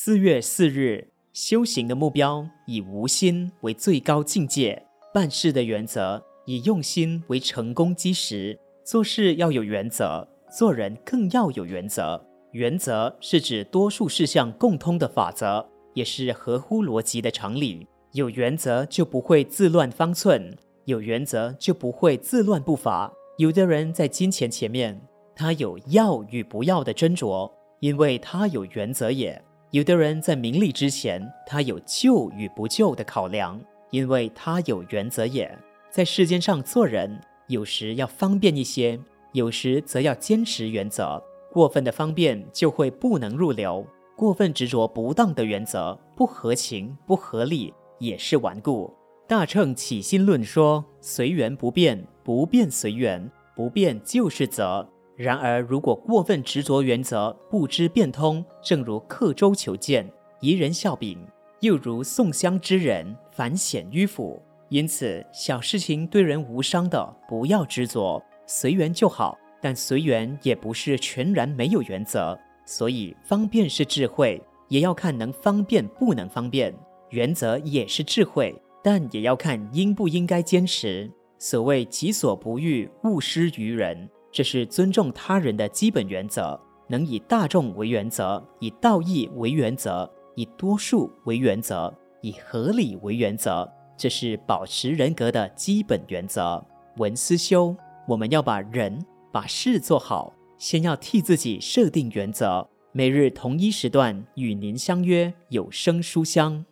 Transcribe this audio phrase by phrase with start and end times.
[0.00, 4.80] 四月四日，修行的目标以无心为最高境界，
[5.12, 8.56] 办事的原则以用心为成功基石。
[8.84, 10.26] 做事要有原则，
[10.56, 12.24] 做人更要有原则。
[12.52, 17.84] 原则是指多数事项共通的法则，也是合乎逻辑的常理。
[18.12, 23.12] 有原则就不会自乱方寸，有原则就不会自乱步伐。
[23.36, 25.02] 有的人在金钱前面，
[25.34, 29.42] 他有要与不要的斟酌，因为他有原则也。
[29.70, 35.56] 有的人在名利之前，他有救与不救的考量，因为他有原则也。
[35.90, 38.98] 在世间上做人，有时要方便一些，
[39.32, 41.22] 有时则要坚持原则。
[41.52, 43.86] 过分的方便就会不能入流，
[44.16, 48.90] 过分执着不当的原则，不合情不合理，也是顽固。
[49.26, 54.88] 大乘起心论说：随缘不变，不变随缘，不变就是则。
[55.18, 60.08] 然而，如果过分执着原则，不知变通，正如刻舟求剑，
[60.40, 61.18] 贻人笑柄；
[61.58, 64.40] 又如送香之人，反显迂腐。
[64.68, 69.36] 因此，小事情对人无伤的，不要执着，随缘就好。
[69.60, 76.72] 但随缘也不是全然没有原则，所以方便是智慧，也要看能方便不能方便；
[77.10, 81.10] 原则也是智慧，但也要看应不应该坚持。
[81.40, 84.08] 所谓“己所不欲，勿施于人”。
[84.30, 96.64] 这是尊重他人的基本原则，能以大众为原则，以道义为原则，以多数为原则，以合理为原则，这是保持人格的基本原则。
[96.96, 102.68] 文思修，我们要把人、把事做好，先要替自己设定原则。
[102.92, 106.64] 每日同一时段与您相约有声书香。